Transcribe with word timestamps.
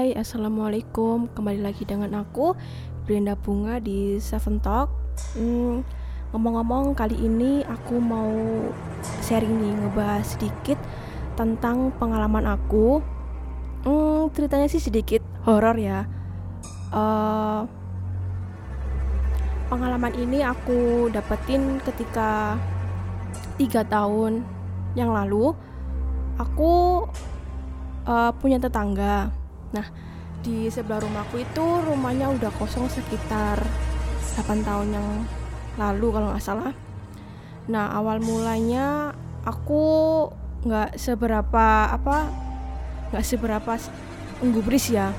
Hai, 0.00 0.16
Assalamualaikum. 0.16 1.28
Kembali 1.28 1.60
lagi 1.60 1.84
dengan 1.84 2.24
aku 2.24 2.56
Brenda 3.04 3.36
Bunga 3.36 3.76
di 3.84 4.16
Seven 4.16 4.56
Talk. 4.56 4.88
Hmm, 5.36 5.84
Ngomong-ngomong 6.32 6.96
kali 6.96 7.20
ini 7.20 7.60
aku 7.68 8.00
mau 8.00 8.32
sharing 9.20 9.60
nih 9.60 9.76
Ngebahas 9.76 10.24
sedikit 10.24 10.80
tentang 11.36 11.92
pengalaman 12.00 12.48
aku. 12.48 13.04
Hmm, 13.84 14.32
Ceritanya 14.32 14.72
sih 14.72 14.80
sedikit 14.80 15.20
horor 15.44 15.76
ya. 15.76 16.08
Uh, 16.88 17.68
Pengalaman 19.68 20.16
ini 20.16 20.40
aku 20.40 21.12
dapetin 21.12 21.76
ketika 21.84 22.56
tiga 23.60 23.84
tahun 23.84 24.48
yang 24.96 25.12
lalu. 25.12 25.52
Aku 26.40 27.04
uh, 28.08 28.32
punya 28.40 28.56
tetangga. 28.56 29.39
Nah, 29.70 29.86
di 30.40 30.72
sebelah 30.72 31.04
rumahku 31.04 31.36
itu 31.40 31.66
rumahnya 31.84 32.32
udah 32.32 32.50
kosong 32.56 32.88
sekitar 32.88 33.60
8 34.40 34.66
tahun 34.66 34.88
yang 34.96 35.08
lalu 35.76 36.06
kalau 36.10 36.26
nggak 36.32 36.44
salah. 36.44 36.72
Nah, 37.70 37.92
awal 37.94 38.18
mulanya 38.24 39.14
aku 39.44 39.84
nggak 40.60 40.96
seberapa 41.00 41.88
apa 41.88 42.28
nggak 43.12 43.24
seberapa 43.26 43.72
menggubris 44.42 44.90
ya. 44.90 45.12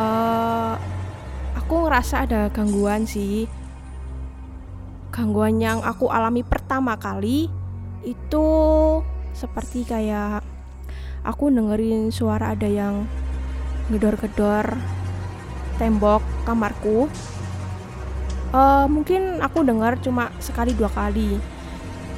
Uh, 0.00 0.76
aku 1.56 1.88
ngerasa 1.88 2.28
ada 2.28 2.48
gangguan 2.52 3.04
sih. 3.08 3.48
Gangguan 5.10 5.58
yang 5.58 5.82
aku 5.82 6.06
alami 6.06 6.46
pertama 6.46 6.94
kali 6.94 7.50
itu 8.06 8.46
seperti 9.34 9.84
kayak 9.84 10.40
aku 11.26 11.52
dengerin 11.52 12.08
suara 12.08 12.56
ada 12.56 12.68
yang 12.68 13.04
gedor-gedor 13.90 14.78
tembok 15.76 16.22
kamarku. 16.46 17.10
Uh, 18.50 18.84
mungkin 18.90 19.38
aku 19.38 19.62
dengar 19.62 19.98
cuma 20.02 20.30
sekali 20.42 20.74
dua 20.74 20.90
kali. 20.90 21.38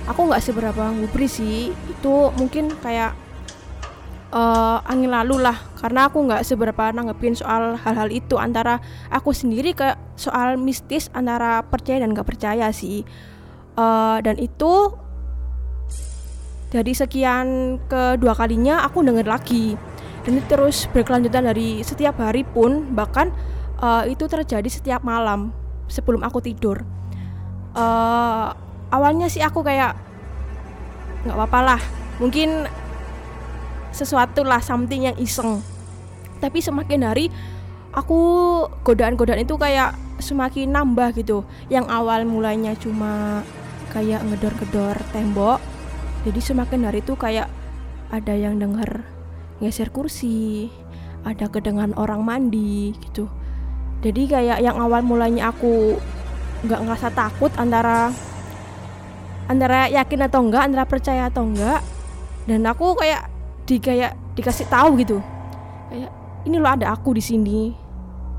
Aku 0.08 0.26
nggak 0.26 0.42
seberapa 0.42 0.90
ngubri 0.92 1.28
sih. 1.30 1.70
Itu 1.88 2.32
mungkin 2.34 2.72
kayak 2.80 3.14
uh, 4.34 4.82
angin 4.88 5.12
lalu 5.12 5.40
lah. 5.40 5.56
Karena 5.78 6.08
aku 6.10 6.26
nggak 6.26 6.42
seberapa 6.42 6.90
nanggepin 6.90 7.38
soal 7.38 7.78
hal-hal 7.78 8.08
itu 8.10 8.40
antara 8.40 8.82
aku 9.12 9.30
sendiri 9.30 9.76
ke 9.76 9.94
soal 10.18 10.58
mistis 10.58 11.12
antara 11.14 11.62
percaya 11.62 12.02
dan 12.02 12.10
nggak 12.16 12.26
percaya 12.26 12.72
sih. 12.74 13.04
Uh, 13.72 14.20
dan 14.20 14.36
itu 14.36 14.92
dari 16.72 16.96
sekian 16.96 17.76
kedua 17.84 18.32
kalinya 18.32 18.80
aku 18.88 19.04
denger 19.04 19.28
lagi 19.28 19.76
dan 20.22 20.38
itu 20.38 20.46
terus 20.46 20.86
berkelanjutan 20.90 21.46
dari 21.46 21.82
setiap 21.82 22.18
hari 22.22 22.46
pun 22.46 22.94
bahkan 22.94 23.34
uh, 23.82 24.06
itu 24.06 24.26
terjadi 24.30 24.68
setiap 24.70 25.02
malam 25.02 25.50
sebelum 25.90 26.22
aku 26.22 26.38
tidur. 26.42 26.82
Uh, 27.72 28.52
awalnya 28.92 29.26
sih 29.26 29.40
aku 29.40 29.64
kayak 29.64 29.96
nggak 31.22 31.36
apa-apa 31.38 31.60
lah 31.62 31.80
mungkin 32.18 32.68
sesuatu 33.90 34.46
lah 34.46 34.62
something 34.62 35.10
yang 35.10 35.16
iseng. 35.18 35.60
Tapi 36.38 36.58
semakin 36.58 37.06
hari 37.06 37.26
aku 37.94 38.18
godaan-godaan 38.82 39.42
itu 39.42 39.54
kayak 39.58 39.94
semakin 40.22 40.70
nambah 40.70 41.14
gitu. 41.18 41.42
Yang 41.66 41.86
awal 41.90 42.24
mulainya 42.26 42.78
cuma 42.78 43.42
kayak 43.92 44.24
ngedor-gedor 44.24 44.96
tembok 45.12 45.60
jadi 46.24 46.40
semakin 46.40 46.88
hari 46.88 47.04
itu 47.04 47.12
kayak 47.12 47.52
ada 48.08 48.32
yang 48.32 48.56
dengar 48.56 49.04
geser 49.62 49.94
kursi 49.94 50.66
ada 51.22 51.46
kedengan 51.46 51.94
orang 51.94 52.26
mandi 52.26 52.90
gitu. 52.98 53.30
Jadi 54.02 54.26
kayak 54.26 54.58
yang 54.58 54.74
awal 54.82 55.06
mulanya 55.06 55.54
aku 55.54 55.94
nggak 56.66 56.80
ngerasa 56.82 57.08
takut 57.14 57.50
antara 57.54 58.10
antara 59.46 59.86
yakin 59.90 60.26
atau 60.26 60.42
enggak 60.42 60.62
antara 60.66 60.84
percaya 60.86 61.30
atau 61.30 61.46
enggak 61.46 61.82
dan 62.50 62.66
aku 62.66 62.98
kayak 62.98 63.30
di 63.66 63.78
kayak 63.78 64.18
dikasih 64.34 64.66
tahu 64.66 64.98
gitu. 64.98 65.22
Kayak 65.90 66.10
ini 66.42 66.56
loh 66.58 66.70
ada 66.74 66.90
aku 66.90 67.14
di 67.14 67.22
sini. 67.22 67.60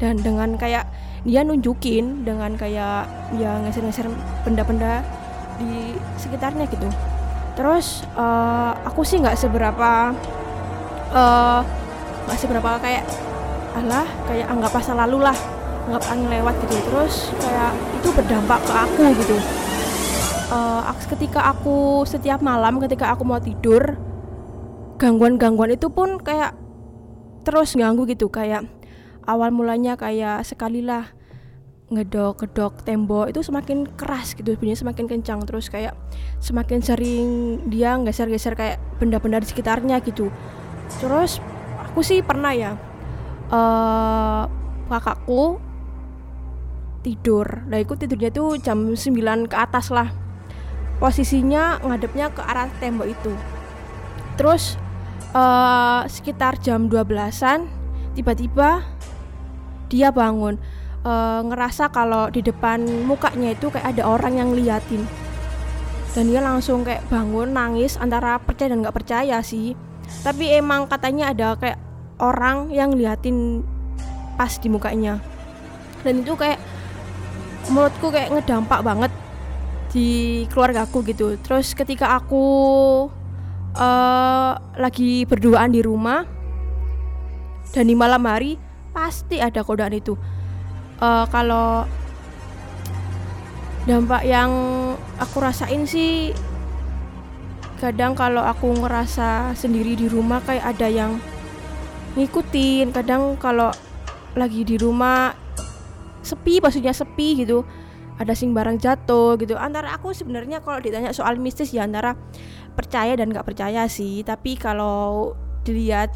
Dan 0.02 0.20
dengan 0.20 0.60
kayak 0.60 0.90
dia 1.24 1.48
nunjukin 1.48 2.28
dengan 2.28 2.60
kayak 2.60 3.08
ya 3.40 3.56
ngeser-ngeser 3.64 4.12
benda-benda 4.44 5.00
di 5.56 5.96
sekitarnya 6.20 6.68
gitu. 6.68 6.92
Terus 7.56 8.04
uh, 8.20 8.76
aku 8.84 9.08
sih 9.08 9.24
nggak 9.24 9.40
seberapa 9.40 10.12
eh, 11.14 11.60
nggak 12.26 12.38
uh, 12.38 12.42
seberapa 12.42 12.70
kayak 12.82 13.06
alah 13.74 14.06
kayak 14.30 14.48
anggap 14.50 14.72
masa 14.74 14.94
lalu 14.94 15.26
lah 15.26 15.38
anggap 15.90 16.04
angin 16.14 16.30
lewat 16.30 16.56
gitu. 16.66 16.76
Terus 16.90 17.14
kayak 17.42 17.72
itu 18.02 18.10
berdampak 18.14 18.60
ke 18.66 18.74
aku 18.74 19.04
gitu. 19.22 19.38
Uh, 20.54 20.86
ketika 21.14 21.50
aku 21.50 22.06
setiap 22.06 22.42
malam 22.42 22.78
ketika 22.78 23.10
aku 23.10 23.26
mau 23.26 23.42
tidur 23.42 23.98
gangguan-gangguan 25.02 25.74
itu 25.74 25.90
pun 25.90 26.22
kayak 26.22 26.54
terus 27.46 27.74
ganggu 27.74 28.06
gitu. 28.10 28.30
Kayak 28.30 28.70
awal 29.26 29.50
mulanya 29.50 29.98
kayak 29.98 30.46
sekali 30.46 30.86
lah 30.86 31.10
ngedok 31.94 32.42
ngedok 32.42 32.74
tembok 32.82 33.30
itu 33.30 33.46
semakin 33.46 33.86
keras 33.86 34.34
gitu 34.34 34.56
bunyinya 34.58 34.80
semakin 34.80 35.06
kencang. 35.10 35.42
Terus 35.46 35.68
kayak 35.68 35.98
semakin 36.40 36.80
sering 36.80 37.30
dia 37.68 37.98
geser-geser 38.02 38.54
kayak 38.54 38.78
benda-benda 39.02 39.42
di 39.42 39.50
sekitarnya 39.50 40.00
gitu 40.06 40.30
terus 41.00 41.40
aku 41.82 42.02
sih 42.02 42.26
pernah 42.26 42.52
ya 42.54 42.74
uh, 43.54 44.50
kakakku 44.90 45.62
tidur. 47.04 47.68
Nah 47.68 47.78
ikut 47.84 48.00
tidurnya 48.00 48.32
tuh 48.32 48.58
jam 48.58 48.96
9 48.96 49.52
ke 49.52 49.56
atas 49.60 49.92
lah. 49.92 50.10
Posisinya 50.98 51.84
ngadepnya 51.84 52.32
ke 52.32 52.40
arah 52.40 52.72
tembok 52.80 53.12
itu. 53.12 53.34
Terus 54.40 54.80
uh, 55.36 56.08
sekitar 56.08 56.58
jam 56.64 56.88
12an 56.88 57.68
tiba-tiba 58.16 58.82
dia 59.92 60.10
bangun. 60.10 60.58
Uh, 61.04 61.44
ngerasa 61.52 61.92
kalau 61.92 62.32
di 62.32 62.40
depan 62.40 62.80
mukanya 63.04 63.52
itu 63.52 63.68
kayak 63.68 63.92
ada 63.92 64.08
orang 64.08 64.40
yang 64.40 64.56
liatin 64.56 65.04
dan 66.14 66.30
dia 66.30 66.40
langsung 66.40 66.86
kayak 66.86 67.04
bangun 67.10 67.52
nangis 67.52 67.98
antara 67.98 68.38
percaya 68.40 68.72
dan 68.72 68.86
nggak 68.86 68.96
percaya 68.96 69.44
sih 69.44 69.76
tapi 70.24 70.56
emang 70.56 70.88
katanya 70.88 71.36
ada 71.36 71.60
kayak 71.60 71.80
orang 72.22 72.72
yang 72.72 72.96
liatin 72.96 73.66
pas 74.40 74.56
di 74.58 74.68
mukanya. 74.72 75.20
Dan 76.04 76.24
itu 76.24 76.36
kayak 76.36 76.60
menurutku 77.72 78.12
kayak 78.12 78.32
ngedampak 78.32 78.80
banget 78.84 79.12
di 79.94 80.44
keluarga 80.52 80.84
aku 80.88 81.04
gitu. 81.06 81.36
Terus 81.40 81.76
ketika 81.76 82.18
aku 82.18 82.44
uh, 83.78 84.52
lagi 84.80 85.24
berduaan 85.28 85.72
di 85.72 85.82
rumah 85.86 86.26
dan 87.72 87.88
di 87.88 87.96
malam 87.96 88.24
hari 88.26 88.58
pasti 88.92 89.40
ada 89.40 89.64
kodaan 89.66 89.96
itu. 89.96 90.18
Uh, 91.04 91.26
kalau 91.28 91.84
dampak 93.84 94.24
yang 94.24 94.52
aku 95.20 95.44
rasain 95.44 95.84
sih 95.84 96.32
kadang 97.80 98.14
kalau 98.14 98.42
aku 98.44 98.70
ngerasa 98.74 99.58
sendiri 99.58 99.98
di 99.98 100.10
rumah 100.10 100.42
kayak 100.44 100.78
ada 100.78 100.88
yang 100.90 101.12
ngikutin. 102.18 102.94
Kadang 102.94 103.38
kalau 103.42 103.74
lagi 104.34 104.66
di 104.66 104.78
rumah 104.78 105.34
sepi 106.26 106.62
maksudnya 106.64 106.94
sepi 106.94 107.46
gitu. 107.46 107.66
Ada 108.22 108.38
sing 108.38 108.54
barang 108.54 108.78
jatuh 108.78 109.36
gitu. 109.42 109.58
Antara 109.58 109.98
aku 109.98 110.14
sebenarnya 110.14 110.62
kalau 110.62 110.78
ditanya 110.78 111.10
soal 111.12 111.42
mistis 111.42 111.74
ya 111.74 111.86
antara 111.86 112.14
percaya 112.78 113.18
dan 113.18 113.34
nggak 113.34 113.46
percaya 113.46 113.90
sih. 113.90 114.22
Tapi 114.22 114.58
kalau 114.58 115.34
dilihat 115.66 116.14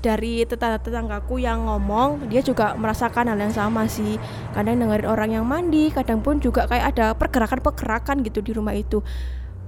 dari 0.00 0.48
tetangga-tetanggaku 0.48 1.44
yang 1.44 1.68
ngomong 1.68 2.32
dia 2.32 2.40
juga 2.40 2.72
merasakan 2.72 3.28
hal 3.28 3.38
yang 3.38 3.52
sama 3.52 3.84
sih. 3.90 4.16
Kadang 4.56 4.80
dengerin 4.80 5.08
orang 5.10 5.30
yang 5.36 5.44
mandi 5.44 5.92
kadang 5.92 6.24
pun 6.24 6.40
juga 6.40 6.64
kayak 6.70 6.96
ada 6.96 7.12
pergerakan-pergerakan 7.18 8.24
gitu 8.24 8.40
di 8.40 8.56
rumah 8.56 8.72
itu 8.72 9.04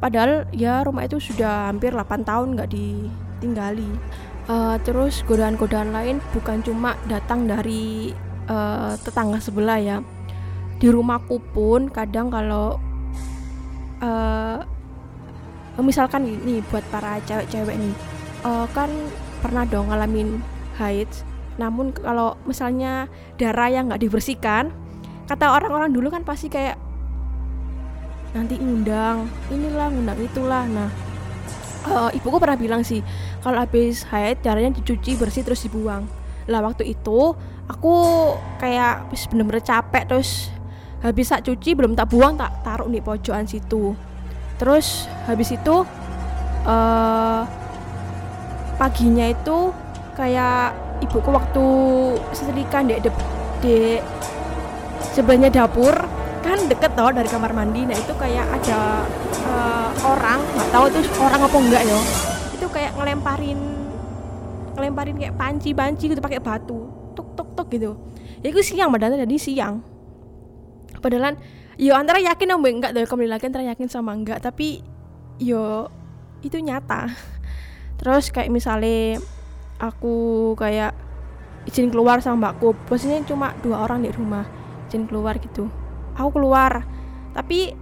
padahal 0.02 0.50
ya 0.50 0.82
rumah 0.82 1.06
itu 1.06 1.22
sudah 1.22 1.70
hampir 1.70 1.94
8 1.94 2.26
tahun 2.26 2.58
nggak 2.58 2.70
ditinggali. 2.74 3.90
Uh, 4.50 4.74
terus 4.82 5.22
godaan-godaan 5.22 5.94
lain 5.94 6.18
bukan 6.34 6.66
cuma 6.66 6.98
datang 7.06 7.46
dari 7.46 8.10
uh, 8.50 8.98
tetangga 8.98 9.38
sebelah 9.38 9.78
ya. 9.78 9.96
Di 10.82 10.90
rumahku 10.90 11.38
pun 11.54 11.86
kadang 11.86 12.26
kalau 12.26 12.82
uh, 14.02 14.58
misalkan 15.78 16.26
ini 16.26 16.60
buat 16.68 16.84
para 16.90 17.22
cewek-cewek 17.24 17.78
nih 17.78 17.94
uh, 18.44 18.66
kan 18.76 18.90
pernah 19.40 19.64
dong 19.64 19.88
ngalamin 19.88 20.42
haid 20.76 21.08
namun 21.56 21.94
kalau 21.94 22.36
misalnya 22.44 23.08
darah 23.40 23.70
yang 23.72 23.88
nggak 23.88 24.02
dibersihkan 24.02 24.74
kata 25.30 25.48
orang-orang 25.48 25.94
dulu 25.94 26.12
kan 26.12 26.26
pasti 26.26 26.52
kayak 26.52 26.76
nanti 28.32 28.56
ngundang 28.56 29.28
inilah 29.52 29.92
ngundang 29.92 30.18
itulah. 30.24 30.64
Nah 30.68 30.88
uh, 31.88 32.10
ibuku 32.16 32.36
pernah 32.40 32.56
bilang 32.56 32.82
sih 32.82 33.04
kalau 33.44 33.60
habis 33.60 34.04
haid 34.08 34.40
darahnya 34.40 34.72
dicuci 34.76 35.16
bersih 35.20 35.44
terus 35.44 35.64
dibuang. 35.68 36.08
Lah 36.48 36.60
waktu 36.64 36.96
itu 36.96 37.36
aku 37.68 37.94
kayak 38.58 39.12
bener-bener 39.30 39.62
capek 39.62 40.04
terus 40.08 40.50
habis 41.02 41.30
tak 41.30 41.46
cuci 41.46 41.74
belum 41.74 41.98
tak 41.98 42.10
buang 42.10 42.38
tak 42.38 42.62
taruh 42.64 42.88
di 42.88 43.02
pojokan 43.02 43.46
situ. 43.46 43.94
Terus 44.56 45.10
habis 45.26 45.50
itu 45.50 45.82
uh, 46.66 47.42
paginya 48.78 49.26
itu 49.26 49.74
kayak 50.14 50.74
ibuku 51.02 51.30
waktu 51.34 51.66
setrika 52.30 52.86
dek 52.86 53.00
dek 53.02 53.14
de, 53.62 53.98
sebelahnya 55.14 55.50
dapur 55.50 55.94
kan 56.42 56.58
deket 56.66 56.92
tau 56.98 57.10
dari 57.14 57.28
kamar 57.30 57.54
mandi. 57.54 57.86
Nah 57.86 57.96
itu 57.96 58.12
kayak 58.18 58.46
ada 58.50 59.06
uh, 59.46 59.90
orang 60.02 60.42
nggak 60.42 60.68
tahu 60.74 60.84
itu 60.90 61.00
orang 61.22 61.40
apa 61.40 61.56
enggak 61.56 61.82
ya. 61.86 61.98
Itu 62.58 62.66
kayak 62.68 62.92
ngelemparin 62.98 63.60
ngelemparin 64.74 65.16
kayak 65.20 65.34
panci-panci 65.38 66.04
gitu 66.10 66.20
pakai 66.20 66.42
batu 66.42 66.90
tuk 67.14 67.28
tuk 67.38 67.48
tuk 67.54 67.68
gitu. 67.70 67.94
Ya 68.42 68.50
itu 68.50 68.60
siang 68.60 68.90
padahal 68.90 69.16
tadi 69.16 69.38
siang. 69.38 69.80
Padahal 70.98 71.38
yo 71.78 71.94
antara 71.94 72.18
yakin 72.18 72.58
sama 72.58 72.68
enggak 72.68 72.92
dari 72.92 73.06
kembali 73.06 73.30
lagi 73.30 73.44
antara 73.46 73.64
yakin 73.70 73.88
sama 73.88 74.10
enggak. 74.12 74.42
Tapi 74.42 74.82
yo 75.38 75.86
itu 76.42 76.58
nyata. 76.58 77.06
Terus 78.02 78.34
kayak 78.34 78.50
misalnya 78.50 79.22
aku 79.78 80.52
kayak 80.58 80.94
izin 81.66 81.94
keluar 81.94 82.18
sama 82.18 82.50
mbakku 82.50 82.74
posisinya 82.90 83.22
cuma 83.22 83.54
dua 83.62 83.86
orang 83.86 84.02
di 84.02 84.10
rumah 84.10 84.42
izin 84.90 85.06
keluar 85.06 85.38
gitu 85.38 85.70
aku 86.16 86.40
keluar. 86.40 86.84
Tapi 87.32 87.72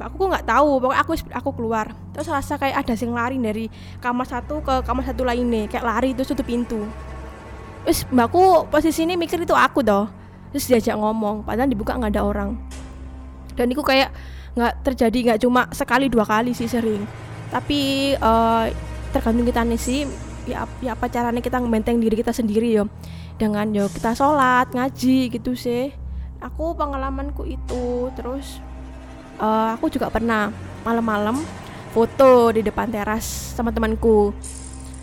aku 0.00 0.22
nggak 0.26 0.46
tahu 0.48 0.80
pokoknya 0.82 1.00
aku 1.00 1.12
aku 1.32 1.50
keluar. 1.56 1.86
Terus 2.16 2.28
rasa 2.28 2.56
kayak 2.56 2.84
ada 2.84 2.94
sing 2.96 3.12
lari 3.12 3.36
dari 3.38 3.68
kamar 4.00 4.26
satu 4.26 4.64
ke 4.64 4.82
kamar 4.84 5.04
satu 5.06 5.22
lainnya 5.22 5.68
kayak 5.68 5.84
lari 5.84 6.10
terus 6.16 6.32
tutup 6.32 6.48
pintu. 6.48 6.82
Terus 7.84 8.06
mbakku 8.08 8.70
posisi 8.70 9.04
ini 9.04 9.18
mikir 9.18 9.42
itu 9.42 9.54
aku 9.54 9.84
toh. 9.84 10.08
Terus 10.52 10.68
diajak 10.68 10.96
ngomong 10.96 11.44
padahal 11.44 11.68
dibuka 11.68 11.96
nggak 11.96 12.12
ada 12.16 12.22
orang. 12.24 12.50
Dan 13.56 13.72
itu 13.72 13.80
kayak 13.84 14.12
nggak 14.52 14.84
terjadi 14.84 15.18
nggak 15.32 15.40
cuma 15.40 15.68
sekali 15.72 16.08
dua 16.12 16.24
kali 16.24 16.52
sih 16.52 16.68
sering. 16.68 17.04
Tapi 17.52 18.12
uh, 18.16 18.68
tergantung 19.12 19.44
kita 19.44 19.60
nih 19.64 19.80
sih 19.80 20.08
ya, 20.48 20.64
ya 20.80 20.96
apa 20.96 21.08
caranya 21.12 21.40
kita 21.44 21.60
menteng 21.60 22.00
diri 22.00 22.16
kita 22.16 22.32
sendiri 22.32 22.72
yo. 22.72 22.88
Dengan 23.40 23.68
yo 23.72 23.88
kita 23.88 24.12
sholat 24.12 24.72
ngaji 24.76 25.32
gitu 25.32 25.56
sih 25.56 26.01
aku 26.42 26.74
pengalamanku 26.74 27.46
itu 27.46 28.10
terus 28.18 28.58
uh, 29.38 29.78
aku 29.78 29.88
juga 29.88 30.10
pernah 30.10 30.50
malam-malam 30.82 31.38
foto 31.94 32.50
di 32.50 32.66
depan 32.66 32.90
teras 32.90 33.54
sama 33.54 33.70
temanku 33.70 34.34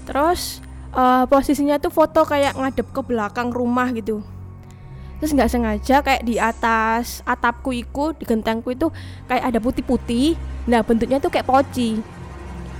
terus 0.04 0.60
uh, 0.94 1.26
posisinya 1.30 1.78
tuh 1.78 1.94
foto 1.94 2.26
kayak 2.26 2.58
ngadep 2.58 2.88
ke 2.90 3.02
belakang 3.06 3.50
rumah 3.54 3.90
gitu. 3.94 4.22
Terus 5.20 5.36
nggak 5.36 5.52
sengaja 5.52 5.96
kayak 6.00 6.24
di 6.24 6.40
atas 6.40 7.20
atapku 7.28 7.76
itu 7.76 8.16
di 8.16 8.24
gentengku 8.24 8.72
itu 8.72 8.88
kayak 9.28 9.52
ada 9.52 9.60
putih-putih. 9.60 10.40
Nah 10.72 10.80
bentuknya 10.80 11.20
tuh 11.20 11.28
kayak 11.28 11.48
poci. 11.48 12.00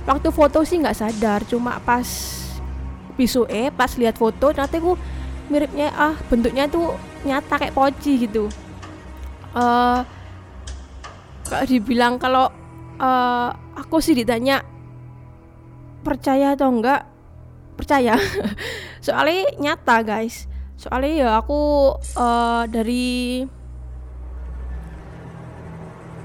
Waktu 0.08 0.28
foto 0.32 0.64
sih 0.64 0.80
nggak 0.80 0.96
sadar 0.96 1.44
cuma 1.44 1.76
pas 1.84 2.08
bisu 3.20 3.44
eh 3.52 3.68
pas 3.68 3.92
lihat 4.00 4.16
foto 4.16 4.48
ternyata 4.48 4.80
aku 4.80 4.96
miripnya 5.52 5.92
ah 5.92 6.16
bentuknya 6.32 6.64
tuh 6.72 6.96
nyata 7.26 7.54
kayak 7.60 7.76
poci 7.76 8.26
gitu. 8.28 8.48
Uh, 9.50 10.06
dibilang 11.66 12.16
kalau 12.16 12.46
uh, 13.02 13.50
aku 13.74 13.98
sih 13.98 14.14
ditanya 14.14 14.62
percaya 16.06 16.54
atau 16.54 16.70
enggak? 16.70 17.04
Percaya. 17.74 18.16
Soalnya 19.06 19.56
nyata 19.58 19.96
guys. 20.04 20.46
Soalnya 20.80 21.12
ya 21.12 21.30
aku 21.36 21.92
uh, 22.16 22.64
dari 22.70 23.44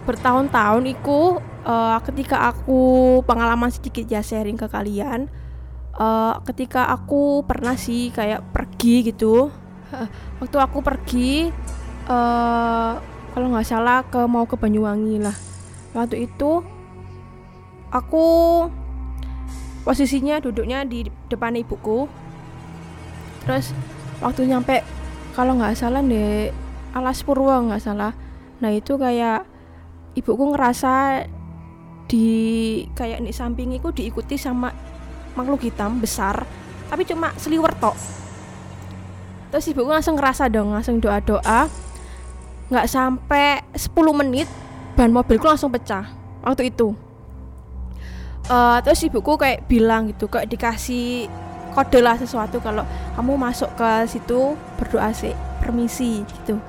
bertahun-tahun 0.06 0.86
itu 0.86 1.42
uh, 1.66 1.98
ketika 2.06 2.54
aku 2.54 3.20
pengalaman 3.26 3.74
sedikit 3.74 4.06
ya 4.06 4.22
sharing 4.22 4.56
ke 4.56 4.70
kalian 4.70 5.28
uh, 5.98 6.40
ketika 6.46 6.94
aku 6.94 7.42
pernah 7.44 7.74
sih 7.74 8.14
kayak 8.14 8.46
pergi 8.54 9.12
gitu 9.12 9.50
waktu 10.42 10.58
aku 10.58 10.80
pergi 10.82 11.50
uh, 12.10 12.94
kalau 13.36 13.48
nggak 13.52 13.68
salah 13.68 14.02
ke 14.08 14.22
mau 14.26 14.48
ke 14.48 14.56
Banyuwangi 14.56 15.20
lah. 15.20 15.36
Waktu 15.96 16.28
itu 16.28 16.64
aku 17.92 18.26
posisinya 19.84 20.40
duduknya 20.40 20.84
di 20.88 21.08
depan 21.28 21.56
ibuku. 21.60 22.08
Terus 23.46 23.76
waktu 24.24 24.48
nyampe 24.50 24.82
kalau 25.36 25.60
nggak 25.60 25.76
salah 25.76 26.02
deh 26.02 26.50
alas 26.96 27.22
purwo 27.22 27.54
nggak 27.68 27.84
salah. 27.84 28.16
Nah 28.64 28.72
itu 28.72 28.96
kayak 28.96 29.44
ibuku 30.16 30.56
ngerasa 30.56 31.28
di 32.06 32.28
kayak 32.94 33.26
di 33.26 33.34
sampingiku 33.34 33.90
diikuti 33.90 34.38
sama 34.38 34.70
makhluk 35.36 35.68
hitam 35.68 36.00
besar 36.00 36.46
tapi 36.88 37.04
cuma 37.04 37.34
seliwer 37.36 37.74
tok 37.82 37.98
terus 39.56 39.72
ibuku 39.72 39.88
langsung 39.88 40.20
ngerasa 40.20 40.52
dong 40.52 40.76
langsung 40.76 41.00
doa 41.00 41.24
doa 41.24 41.72
nggak 42.68 42.92
sampai 42.92 43.64
10 43.72 43.88
menit 44.20 44.52
ban 45.00 45.08
mobilku 45.08 45.48
langsung 45.48 45.72
pecah 45.72 46.12
waktu 46.44 46.76
itu. 46.76 46.92
Uh, 48.52 48.84
terus 48.84 49.00
ibuku 49.08 49.40
kayak 49.40 49.64
bilang 49.72 50.12
gitu 50.12 50.28
kayak 50.28 50.52
dikasih 50.52 51.32
kode 51.72 52.04
lah 52.04 52.20
sesuatu 52.20 52.60
kalau 52.60 52.84
kamu 53.16 53.32
masuk 53.40 53.72
ke 53.80 54.12
situ 54.12 54.60
berdoa 54.76 55.16
sih 55.16 55.32
permisi 55.64 56.28
gitu. 56.28 56.60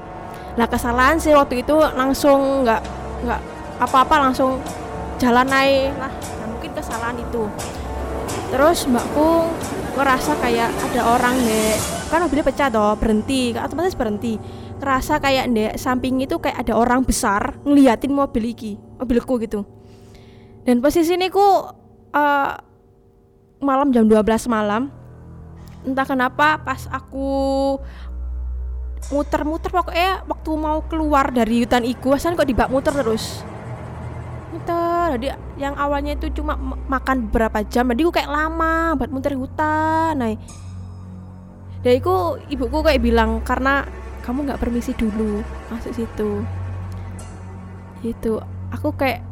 Lah 0.54 0.70
kesalahan 0.70 1.18
sih 1.18 1.34
waktu 1.34 1.66
itu 1.66 1.74
langsung 1.74 2.62
nggak 2.62 2.86
nggak 3.26 3.40
apa-apa 3.82 4.30
langsung 4.30 4.62
jalan 5.18 5.42
naik 5.42 5.90
lah. 5.98 6.14
Nah, 6.14 6.46
mungkin 6.54 6.70
kesalahan 6.70 7.18
itu. 7.18 7.50
Terus 8.54 8.86
mbakku 8.86 9.50
ngerasa 9.98 10.38
kayak 10.38 10.70
ada 10.70 11.02
orang 11.02 11.34
deh 11.42 11.95
kan 12.06 12.22
mobilnya 12.22 12.46
pecah 12.46 12.68
toh 12.70 12.94
berhenti 12.98 13.54
otomatis 13.56 13.98
berhenti. 13.98 14.38
Ngerasa 14.76 15.18
kayak 15.18 15.44
deh 15.56 15.72
samping 15.80 16.20
itu 16.20 16.36
kayak 16.36 16.66
ada 16.66 16.76
orang 16.76 17.00
besar 17.02 17.56
ngeliatin 17.64 18.12
mobil 18.12 18.52
iki 18.52 18.76
mobilku 19.00 19.40
gitu. 19.42 19.64
Dan 20.66 20.82
posisi 20.82 21.14
ini 21.14 21.30
ku 21.30 21.40
uh, 21.40 22.52
malam 23.62 23.88
jam 23.94 24.04
12 24.04 24.22
malam 24.50 24.92
entah 25.86 26.02
kenapa 26.02 26.58
pas 26.66 26.90
aku 26.90 27.28
muter-muter 29.14 29.70
pokoknya 29.70 30.26
waktu 30.26 30.50
mau 30.58 30.82
keluar 30.90 31.30
dari 31.30 31.62
hutan 31.62 31.86
iku 31.86 32.18
asan 32.18 32.34
kok 32.34 32.48
dibak 32.48 32.68
muter 32.68 32.90
terus. 32.92 33.46
Muter 34.50 35.20
jadi 35.20 35.38
yang 35.56 35.74
awalnya 35.78 36.18
itu 36.18 36.28
cuma 36.36 36.58
makan 36.90 37.32
berapa 37.32 37.64
jam 37.64 37.88
jadi 37.88 38.02
aku 38.02 38.12
kayak 38.12 38.30
lama 38.30 38.98
buat 38.98 39.10
muter 39.10 39.32
hutan 39.38 40.12
nah 40.16 40.32
dari 41.86 42.02
aku 42.02 42.42
ibuku 42.50 42.82
kayak 42.82 42.98
bilang 42.98 43.46
karena 43.46 43.86
kamu 44.26 44.50
nggak 44.50 44.58
permisi 44.58 44.90
dulu 44.98 45.38
masuk 45.70 45.94
situ. 45.94 46.42
Itu 48.02 48.42
aku 48.74 48.90
kayak 48.98 49.22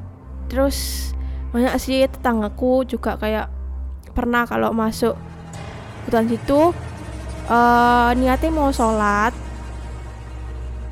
terus 0.46 1.11
banyak 1.50 1.75
sih 1.82 2.06
tetanggaku 2.06 2.87
juga 2.87 3.18
kayak 3.18 3.50
pernah 4.14 4.46
kalau 4.46 4.70
masuk 4.70 5.18
hutan 6.06 6.30
situ 6.30 6.70
uh, 7.50 8.11
niatnya 8.14 8.54
mau 8.54 8.70
sholat. 8.70 9.34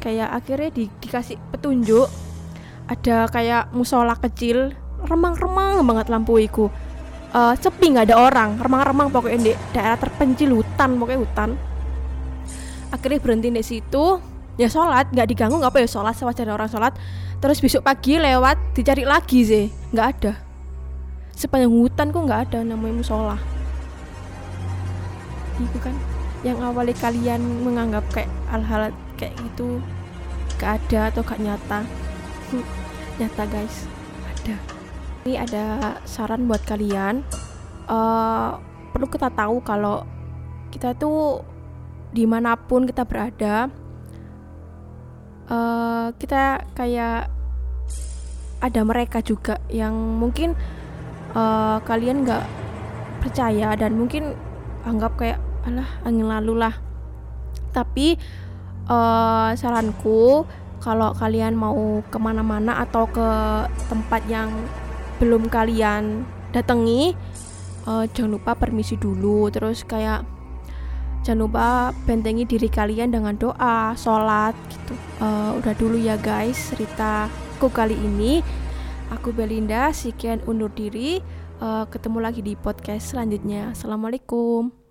Kayak 0.03 0.35
akhirnya 0.35 0.75
di, 0.75 0.91
dikasih 0.99 1.39
petunjuk 1.55 2.11
ada 2.91 3.31
kayak 3.31 3.71
musola 3.71 4.19
kecil 4.19 4.75
remang-remang 5.07 5.79
banget 5.87 6.11
lampu 6.11 6.43
iku 6.43 6.75
uh, 7.33 7.55
sepi 7.57 7.93
nggak 7.93 8.13
ada 8.13 8.17
orang. 8.21 8.51
Remang-remang 8.61 9.09
pokoknya 9.09 9.39
di 9.41 9.53
daerah 9.73 9.99
terpencil 9.99 10.53
hutan 10.53 10.97
pokoknya 11.01 11.21
hutan. 11.21 11.51
Akhirnya 12.93 13.19
berhenti 13.19 13.49
di 13.49 13.65
situ. 13.65 14.21
Ya 14.61 14.69
sholat 14.69 15.09
nggak 15.09 15.33
diganggu 15.33 15.57
nggak 15.57 15.73
apa 15.73 15.81
ya 15.81 15.89
sholat 15.89 16.15
sewajarnya 16.15 16.55
orang 16.55 16.69
sholat. 16.69 16.93
Terus 17.41 17.59
besok 17.59 17.83
pagi 17.83 18.21
lewat 18.21 18.77
dicari 18.77 19.03
lagi 19.09 19.41
sih. 19.43 19.65
Nggak 19.91 20.07
ada. 20.17 20.33
Sepanjang 21.33 21.73
hutan 21.73 22.13
kok 22.13 22.23
nggak 22.23 22.41
ada 22.53 22.59
namanya 22.63 22.95
musola. 23.01 23.37
Itu 25.57 25.79
kan. 25.81 25.97
Yang 26.43 26.59
awalnya 26.59 26.97
kalian 26.99 27.41
menganggap 27.63 28.05
kayak 28.11 28.31
hal-hal 28.51 28.91
kayak 29.15 29.35
gitu 29.39 29.79
gak 30.59 30.79
ada 30.79 31.11
atau 31.15 31.23
gak 31.23 31.39
nyata? 31.39 31.87
Nyata 33.23 33.45
guys. 33.47 33.87
Ada 34.27 34.82
ini 35.23 35.39
ada 35.39 35.97
saran 36.03 36.51
buat 36.51 36.63
kalian. 36.67 37.23
Uh, 37.87 38.59
perlu 38.91 39.07
kita 39.07 39.31
tahu 39.31 39.63
kalau 39.63 40.03
kita 40.75 40.95
tuh 40.99 41.43
di 42.13 42.27
mana 42.29 42.55
pun 42.55 42.85
kita 42.85 43.09
berada 43.09 43.73
uh, 45.49 46.13
kita 46.17 46.65
kayak 46.77 47.33
ada 48.63 48.81
mereka 48.87 49.19
juga 49.25 49.59
yang 49.73 49.95
mungkin 49.95 50.55
uh, 51.35 51.83
kalian 51.83 52.23
nggak 52.23 52.45
percaya 53.25 53.75
dan 53.75 53.99
mungkin 53.99 54.39
anggap 54.87 55.19
kayak 55.19 55.39
alah 55.67 55.91
angin 56.07 56.27
lalu 56.31 56.63
lah. 56.63 56.75
Tapi 57.75 58.19
uh, 58.87 59.51
saranku 59.55 60.47
kalau 60.83 61.15
kalian 61.15 61.55
mau 61.55 62.03
ke 62.07 62.19
mana-mana 62.19 62.83
atau 62.83 63.07
ke 63.07 63.29
tempat 63.87 64.23
yang 64.27 64.51
belum 65.23 65.47
kalian 65.47 66.27
datangi 66.51 67.15
uh, 67.87 68.03
jangan 68.11 68.43
lupa 68.43 68.59
permisi 68.59 68.99
dulu. 68.99 69.47
Terus 69.55 69.87
kayak 69.87 70.27
jangan 71.23 71.47
lupa 71.47 71.95
bentengi 72.03 72.43
diri 72.43 72.67
kalian 72.67 73.15
dengan 73.15 73.39
doa 73.39 73.95
sholat 73.95 74.59
gitu. 74.67 74.99
Uh, 75.23 75.55
udah 75.63 75.75
dulu 75.79 75.95
ya 75.95 76.19
guys 76.19 76.75
ceritaku 76.75 77.71
kali 77.71 77.95
ini. 77.95 78.43
Aku 79.15 79.31
Belinda 79.31 79.95
sekian 79.95 80.43
undur 80.51 80.75
diri. 80.75 81.23
Uh, 81.63 81.87
ketemu 81.87 82.19
lagi 82.19 82.43
di 82.43 82.59
podcast 82.59 83.15
selanjutnya. 83.15 83.71
Assalamualaikum 83.71 84.82